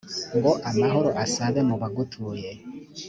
ngo 0.37 0.51
amahoro 0.69 1.09
asabe 1.23 1.59
mu 1.69 1.75
bagutuye 1.81 2.49